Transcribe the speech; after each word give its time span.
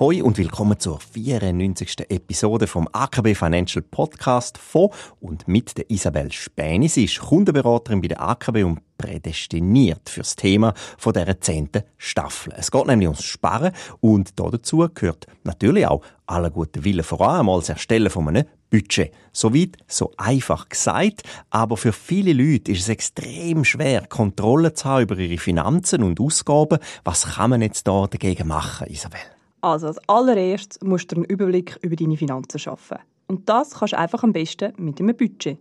Hoi 0.00 0.22
und 0.22 0.38
willkommen 0.38 0.80
zur 0.80 0.98
94. 0.98 2.10
Episode 2.10 2.66
vom 2.66 2.88
AKB 2.90 3.36
Financial 3.36 3.80
Podcast 3.80 4.58
von 4.58 4.90
und 5.20 5.46
mit 5.46 5.78
der 5.78 5.88
Isabel 5.88 6.32
Späni. 6.32 6.88
Sie 6.88 7.04
ist 7.04 7.20
Kundenberaterin 7.20 8.00
bei 8.00 8.08
der 8.08 8.20
AKB 8.20 8.64
und 8.64 8.80
prädestiniert 8.98 10.10
fürs 10.10 10.34
Thema 10.34 10.74
von 10.98 11.12
dieser 11.12 11.40
zehnten 11.40 11.84
Staffel. 11.96 12.52
Es 12.56 12.72
geht 12.72 12.88
nämlich 12.88 13.06
ums 13.06 13.22
Sparen 13.22 13.70
und 14.00 14.40
dazu 14.40 14.88
gehört 14.92 15.28
natürlich 15.44 15.86
auch 15.86 16.02
aller 16.26 16.50
guten 16.50 16.82
Willen 16.82 17.04
voran 17.04 17.38
einmal 17.40 17.60
das 17.60 17.68
Erstellen 17.68 18.10
von 18.10 18.26
einem 18.26 18.46
Budget. 18.70 19.12
Soweit 19.32 19.76
so 19.86 20.12
einfach 20.16 20.68
gesagt, 20.68 21.22
aber 21.50 21.76
für 21.76 21.92
viele 21.92 22.32
Leute 22.32 22.72
ist 22.72 22.80
es 22.80 22.88
extrem 22.88 23.64
schwer, 23.64 24.08
Kontrolle 24.08 24.74
zu 24.74 24.86
haben 24.86 25.02
über 25.04 25.16
ihre 25.16 25.38
Finanzen 25.38 26.02
und 26.02 26.18
Ausgaben. 26.18 26.80
Was 27.04 27.34
kann 27.34 27.50
man 27.50 27.62
jetzt 27.62 27.86
da 27.86 28.08
dagegen 28.08 28.48
machen, 28.48 28.88
Isabel? 28.88 29.20
Also 29.64 29.86
als 29.86 30.08
allererstes 30.10 30.82
musst 30.82 31.10
du 31.10 31.16
einen 31.16 31.24
Überblick 31.24 31.78
über 31.80 31.96
deine 31.96 32.18
Finanzen 32.18 32.58
schaffen. 32.58 32.98
Und 33.28 33.48
das 33.48 33.70
kannst 33.70 33.94
du 33.94 33.98
einfach 33.98 34.22
am 34.22 34.34
besten 34.34 34.74
mit 34.76 35.00
einem 35.00 35.16
Budget. 35.16 35.58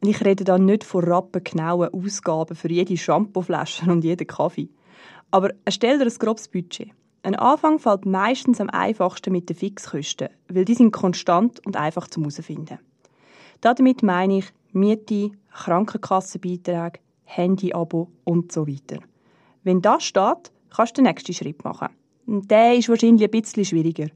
Und 0.00 0.08
ich 0.08 0.24
rede 0.24 0.44
da 0.44 0.56
nicht 0.56 0.84
von 0.84 1.02
rappengenauen 1.02 1.92
Ausgaben 1.92 2.54
für 2.54 2.70
jede 2.70 2.96
Shampooflasche 2.96 3.86
und 3.90 4.04
jeden 4.04 4.28
Kaffee. 4.28 4.68
Aber 5.32 5.50
erstell 5.64 5.98
dir 5.98 6.04
ein 6.04 6.16
grobes 6.16 6.46
Budget. 6.46 6.92
Ein 7.24 7.34
Anfang 7.34 7.80
fällt 7.80 8.06
meistens 8.06 8.60
am 8.60 8.70
einfachsten 8.70 9.32
mit 9.32 9.48
den 9.48 9.56
Fixkosten, 9.56 10.28
weil 10.46 10.64
die 10.64 10.76
sind 10.76 10.92
konstant 10.92 11.58
und 11.66 11.76
einfach 11.76 12.06
zum 12.06 12.22
herausfinden. 12.22 12.78
Damit 13.62 14.04
meine 14.04 14.38
ich 14.38 14.52
Miete, 14.70 15.32
Krankenkassenbeiträge, 15.52 17.00
Handyabo 17.24 18.12
und 18.22 18.52
so 18.52 18.68
weiter. 18.68 19.02
Wenn 19.64 19.82
das 19.82 20.04
steht, 20.04 20.52
kannst 20.70 20.96
du 20.96 21.02
den 21.02 21.10
nächsten 21.10 21.34
Schritt 21.34 21.64
machen. 21.64 21.88
Der 22.26 22.74
ist 22.74 22.88
wahrscheinlich 22.88 23.24
ein 23.24 23.30
bisschen 23.30 23.64
schwieriger. 23.64 24.08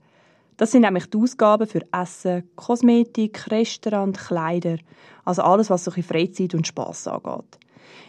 Das 0.57 0.73
sind 0.73 0.83
nämlich 0.83 1.07
die 1.07 1.19
Ausgaben 1.19 1.67
für 1.67 1.83
Essen, 1.93 2.49
Kosmetik, 2.57 3.51
Restaurant, 3.51 4.17
Kleider, 4.17 4.79
also 5.25 5.43
alles, 5.43 5.71
was 5.71 5.85
so 5.85 5.93
ein 5.93 6.03
Freizeit 6.03 6.55
und 6.55 6.67
Spass 6.67 7.07
angeht. 7.07 7.59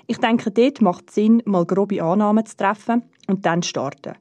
Ich 0.08 0.18
denke, 0.18 0.50
dort 0.50 0.82
macht 0.82 1.10
es 1.10 1.16
Sinn, 1.16 1.44
mal 1.46 1.66
grobe 1.66 2.02
Annahmen 2.02 2.46
zu 2.46 2.58
treffen 2.58 3.04
und 3.28 3.46
dann 3.46 3.62
zu 3.62 3.70
starten. 3.70 4.16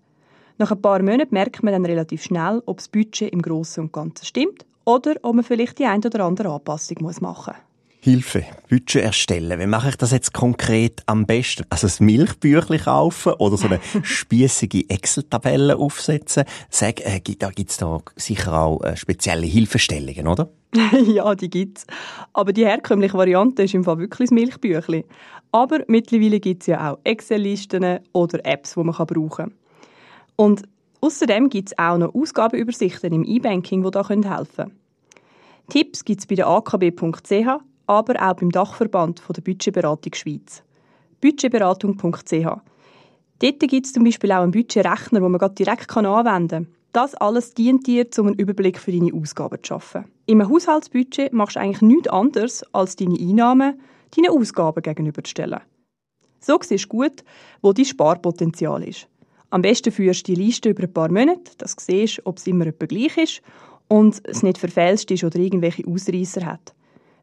Nach 0.59 0.71
ein 0.73 0.83
paar 0.83 1.01
Monaten 1.01 1.33
merkt 1.33 1.63
man 1.63 1.73
dann 1.73 1.87
relativ 1.87 2.25
schnell, 2.25 2.63
ob 2.67 2.79
das 2.79 2.89
Budget 2.89 3.33
im 3.33 3.41
Großen 3.41 3.85
und 3.85 3.93
Ganzen 3.93 4.27
stimmt 4.27 4.67
oder 4.85 5.15
ob 5.23 5.37
man 5.37 5.45
vielleicht 5.45 5.79
die 5.79 5.87
ein 5.87 6.05
oder 6.05 6.25
andere 6.25 6.51
Anpassung 6.51 6.99
machen 7.01 7.23
muss. 7.23 7.55
Hilfe, 8.01 8.45
Budget 8.71 9.03
erstellen. 9.03 9.59
Wie 9.59 9.67
mache 9.67 9.89
ich 9.89 9.97
das 9.97 10.13
jetzt 10.13 10.33
konkret 10.33 11.03
am 11.07 11.27
besten? 11.27 11.65
Also 11.69 11.89
ein 11.89 12.07
Milchbüchlein 12.07 12.81
kaufen 12.81 13.33
oder 13.35 13.57
so 13.57 13.67
eine 13.67 13.81
spießige 14.03 14.89
Excel-Tabelle 14.89 15.77
aufsetzen? 15.77 16.45
Sag, 16.71 17.01
äh, 17.01 17.21
da 17.39 17.51
gibt's 17.51 17.77
da 17.77 17.99
sicher 18.15 18.63
auch 18.63 18.83
äh, 18.85 18.97
spezielle 18.97 19.47
Hilfestellungen, 19.47 20.29
oder? 20.29 20.49
ja, 21.07 21.35
die 21.35 21.51
gibt's. 21.51 21.87
Aber 22.33 22.53
die 22.53 22.65
herkömmliche 22.65 23.19
Variante 23.19 23.65
ist 23.65 23.75
im 23.75 23.83
Fall 23.83 23.99
wirklich 23.99 24.29
das 24.29 24.35
Milchbüchlein. 24.35 25.05
Aber 25.51 25.81
mittlerweile 25.89 26.39
gibt's 26.39 26.67
ja 26.67 26.93
auch 26.93 26.99
Excel-Listen 27.03 27.99
oder 28.13 28.45
Apps, 28.47 28.75
die 28.75 28.81
man 28.81 28.95
brauchen 28.95 29.29
kann. 29.29 29.55
Und 30.37 30.63
außerdem 31.01 31.51
gibt's 31.51 31.77
auch 31.77 31.99
noch 31.99 32.15
Ausgabenübersichten 32.15 33.13
im 33.13 33.25
E-Banking, 33.25 33.83
die 33.83 33.91
da 33.91 34.09
helfen 34.09 34.25
können. 34.25 34.73
Tipps 35.69 36.05
gibt's 36.05 36.27
bei 36.27 36.37
der 36.37 36.47
akb.ch 36.47 37.68
aber 37.89 38.23
auch 38.23 38.35
beim 38.35 38.51
Dachverband 38.51 39.23
der 39.35 39.43
Budgetberatung 39.43 40.15
Schweiz. 40.15 40.63
budgetberatung.ch. 41.21 42.47
Dort 43.41 43.61
gibt 43.61 43.87
es 43.87 43.93
zum 43.93 44.05
Beispiel 44.05 44.33
auch 44.33 44.43
einen 44.43 44.53
Budgetrechner, 44.53 45.21
den 45.21 45.31
man 45.33 45.55
direkt 45.55 45.97
anwenden 45.97 46.65
kann. 46.65 46.75
Das 46.93 47.15
alles 47.15 47.55
dient 47.55 47.87
dir, 47.87 48.07
um 48.19 48.29
einen 48.29 48.37
Überblick 48.37 48.79
für 48.79 48.93
deine 48.93 49.13
Ausgaben 49.15 49.59
zu 49.63 49.69
schaffen. 49.69 50.05
Im 50.27 50.47
Haushaltsbudget 50.49 51.33
machst 51.33 51.57
du 51.57 51.61
eigentlich 51.61 51.83
nichts 51.83 52.09
anderes, 52.09 52.65
als 52.73 52.97
deine 52.97 53.19
Einnahmen 53.19 53.81
deinen 54.17 54.31
Ausgaben 54.31 54.83
gegenüberzustellen. 54.83 55.61
So 56.41 56.59
siehst 56.63 56.85
du 56.85 56.89
gut, 56.89 57.25
wo 57.63 57.73
dein 57.73 57.85
Sparpotenzial 57.85 58.83
ist. 58.85 59.07
Am 59.51 59.63
besten 59.63 59.93
führst 59.93 60.29
du 60.29 60.35
die 60.35 60.43
Liste 60.43 60.71
über 60.71 60.83
ein 60.83 60.93
paar 60.93 61.11
Monate, 61.11 61.53
dass 61.59 61.77
du 61.77 61.83
siehst, 61.83 62.21
ob 62.25 62.39
es 62.39 62.47
immer 62.47 62.67
etwa 62.67 62.87
gleich 62.87 63.17
ist 63.17 63.43
und 63.89 64.21
es 64.25 64.43
nicht 64.43 64.59
verfälscht 64.59 65.11
ist 65.11 65.25
oder 65.25 65.39
irgendwelche 65.39 65.87
Ausreißer 65.87 66.45
hat. 66.45 66.75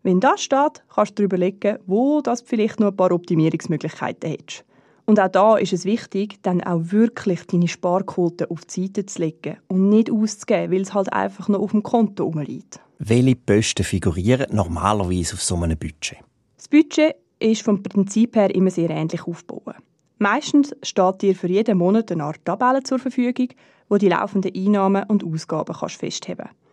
Wenn 0.06 0.20
das 0.20 0.44
steht, 0.44 0.84
kannst 0.94 1.14
du 1.14 1.24
dir 1.24 1.24
überlegen, 1.24 1.80
wo 1.88 2.22
das 2.22 2.42
vielleicht 2.42 2.80
noch 2.80 2.90
ein 2.90 2.96
paar 2.96 3.12
Optimierungsmöglichkeiten 3.12 4.30
hättest. 4.30 4.64
Und 5.06 5.20
auch 5.20 5.30
da 5.30 5.58
ist 5.58 5.74
es 5.74 5.84
wichtig, 5.84 6.38
dann 6.44 6.62
auch 6.62 6.80
wirklich 6.92 7.48
deine 7.48 7.68
Sparquote 7.68 8.52
auf 8.52 8.66
die 8.66 8.84
Seite 8.84 9.08
zu 9.08 9.24
legen 9.24 9.58
und 9.68 9.90
nicht 9.90 10.12
auszugeben, 10.12 10.72
weil 10.72 10.82
es 10.82 10.94
halt 10.94 11.12
einfach 11.12 11.50
noch 11.50 11.60
auf 11.60 11.72
dem 11.72 11.82
Konto 11.82 12.26
rumliegt. 12.26 12.80
Welche 13.00 13.36
Posten 13.36 13.84
figurieren 13.84 14.46
normalerweise 14.56 15.34
auf 15.34 15.42
so 15.42 15.56
einem 15.56 15.76
Budget? 15.76 16.20
Das 16.58 16.68
Budget 16.68 17.16
ist 17.40 17.64
vom 17.64 17.82
Prinzip 17.82 18.36
her 18.36 18.54
immer 18.54 18.70
sehr 18.70 18.92
ähnlich 18.92 19.26
aufgebaut. 19.26 19.74
Meistens 20.20 20.76
steht 20.84 21.24
dir 21.24 21.34
für 21.34 21.48
jeden 21.48 21.80
Monat 21.80 22.12
eine 22.12 22.26
Art 22.26 22.46
Tabelle 22.46 22.84
zur 22.84 23.00
Verfügung, 23.00 23.48
wo 23.90 23.98
die 23.98 24.10
laufenden 24.10 24.54
Einnahmen 24.56 25.06
und 25.08 25.24
Ausgaben 25.24 25.76
kannst 25.76 25.96
festheben 25.96 26.46
kannst. 26.46 26.66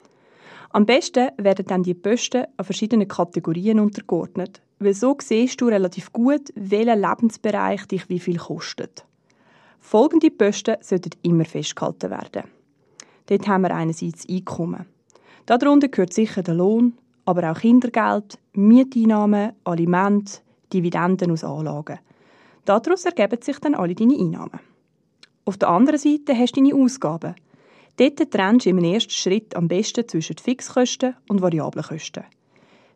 Am 0.75 0.87
besten 0.87 1.29
werden 1.37 1.67
dann 1.67 1.83
die 1.83 1.93
Posten 1.93 2.47
an 2.57 2.65
verschiedenen 2.65 3.07
Kategorien 3.07 3.79
untergeordnet, 3.79 4.63
weil 4.79 4.95
so 4.95 5.15
siehst 5.21 5.61
du 5.61 5.67
relativ 5.67 6.13
gut, 6.15 6.49
welcher 6.55 6.97
Lebensbereich 6.97 7.87
dich 7.87 8.09
wie 8.09 8.19
viel 8.19 8.39
kostet. 8.39 9.05
Folgende 9.81 10.31
Posten 10.31 10.77
sollten 10.81 11.11
immer 11.23 11.45
festgehalten 11.45 12.11
werden. 12.11 12.45
Dort 13.27 13.49
haben 13.49 13.63
wir 13.63 13.75
einerseits 13.75 14.27
Einkommen. 14.27 14.87
Darunter 15.45 15.89
gehört 15.89 16.15
sicher 16.15 16.43
der 16.43 16.55
Lohn, 16.55 16.97
aber 17.27 17.51
auch 17.51 17.61
Kindergeld, 17.61 18.39
Mieteinnahmen, 18.55 19.53
Alimente, 19.65 20.41
Dividenden 20.73 21.33
aus 21.33 21.45
Anlagen. 21.45 21.99
Daraus 22.65 23.05
ergeben 23.05 23.43
sich 23.43 23.59
dann 23.59 23.75
alle 23.75 23.95
deine 23.95 24.19
Einnahmen. 24.19 24.61
Auf 25.45 25.59
der 25.59 25.69
anderen 25.69 25.99
Seite 25.99 26.35
hast 26.35 26.57
du 26.57 26.63
deine 26.63 26.75
Ausgaben– 26.75 27.35
Dort 27.97 28.31
trennst 28.31 28.67
du 28.67 28.71
im 28.71 28.79
ersten 28.79 29.11
Schritt 29.11 29.55
am 29.55 29.69
besten 29.69 30.09
zwischen 30.09 30.39
Fixkosten 30.39 31.15
und 31.29 31.43
Variablenkosten. 31.43 32.25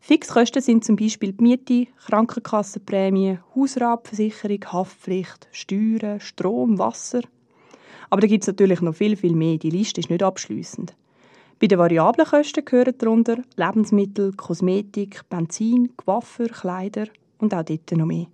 Fixkosten 0.00 0.62
sind 0.62 0.84
zum 0.84 0.96
Beispiel 0.96 1.32
die 1.32 1.42
Miete, 1.42 1.86
Krankenkassenprämie, 2.06 3.38
Hausratversicherung, 3.54 4.64
Haftpflicht, 4.72 5.48
Steuern, 5.52 6.20
Strom, 6.20 6.78
Wasser. 6.78 7.22
Aber 8.08 8.20
da 8.20 8.26
gibt 8.26 8.44
es 8.44 8.48
natürlich 8.48 8.80
noch 8.80 8.94
viel, 8.94 9.16
viel 9.16 9.34
mehr. 9.34 9.58
Die 9.58 9.70
Liste 9.70 10.00
ist 10.00 10.08
nicht 10.08 10.22
abschließend. 10.22 10.94
Bei 11.58 11.66
den 11.66 11.78
variablen 11.78 12.26
Kosten 12.26 12.64
gehören 12.64 12.94
darunter 12.96 13.38
Lebensmittel, 13.56 14.32
Kosmetik, 14.34 15.28
Benzin, 15.28 15.94
Coiffeur, 15.96 16.48
Kleider 16.48 17.06
und 17.38 17.52
auch 17.52 17.64
dort 17.64 17.92
noch 17.92 18.06
mehr. 18.06 18.26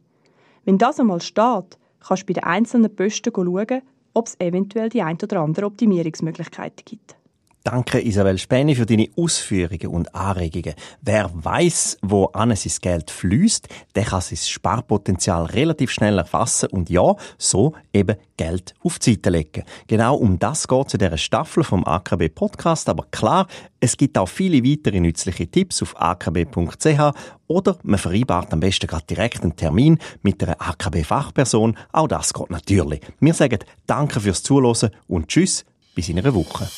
Wenn 0.64 0.78
das 0.78 1.00
einmal 1.00 1.22
steht, 1.22 1.78
kannst 2.06 2.22
du 2.22 2.26
bei 2.26 2.34
den 2.34 2.44
einzelnen 2.44 2.94
Posten 2.94 3.32
schauen, 3.34 3.82
ob 4.14 4.26
es 4.26 4.38
eventuell 4.40 4.88
die 4.88 5.02
ein 5.02 5.18
oder 5.22 5.40
andere 5.40 5.66
Optimierungsmöglichkeit 5.66 6.84
gibt. 6.84 7.16
Danke 7.64 8.04
Isabel 8.04 8.38
Späni 8.38 8.74
für 8.74 8.86
deine 8.86 9.08
Ausführungen 9.16 9.86
und 9.86 10.14
Anregungen. 10.16 10.74
Wer 11.00 11.30
weiß, 11.32 11.98
wo 12.02 12.24
an 12.26 12.54
sein 12.56 12.72
Geld 12.80 13.08
fließt, 13.08 13.68
der 13.94 14.04
kann 14.04 14.20
sein 14.20 14.36
Sparpotenzial 14.36 15.44
relativ 15.44 15.92
schnell 15.92 16.18
erfassen 16.18 16.70
und 16.70 16.90
ja, 16.90 17.14
so 17.38 17.74
eben 17.92 18.16
Geld 18.36 18.74
auf 18.82 18.98
die 18.98 19.12
Seite 19.12 19.30
legen. 19.30 19.62
Genau 19.86 20.16
um 20.16 20.40
das 20.40 20.66
geht 20.66 20.88
es 20.88 20.94
in 20.94 20.98
dieser 20.98 21.16
Staffel 21.16 21.62
vom 21.62 21.84
AKB 21.84 22.30
Podcast. 22.30 22.88
Aber 22.88 23.06
klar, 23.12 23.46
es 23.78 23.96
gibt 23.96 24.18
auch 24.18 24.28
viele 24.28 24.64
weitere 24.64 24.98
nützliche 24.98 25.46
Tipps 25.46 25.82
auf 25.82 25.94
akb.ch 26.00 27.14
oder 27.46 27.78
man 27.84 27.98
vereinbart 27.98 28.52
am 28.52 28.58
besten 28.58 28.88
gerade 28.88 29.06
direkt 29.06 29.42
einen 29.42 29.54
Termin 29.54 29.98
mit 30.22 30.42
einer 30.42 30.60
AKB-Fachperson. 30.60 31.78
Auch 31.92 32.08
das 32.08 32.34
geht 32.34 32.50
natürlich. 32.50 33.02
Wir 33.20 33.34
sagen 33.34 33.60
Danke 33.86 34.18
fürs 34.18 34.42
Zuhören 34.42 34.90
und 35.06 35.28
Tschüss 35.28 35.64
bis 35.94 36.08
in 36.08 36.18
einer 36.18 36.34
Woche. 36.34 36.68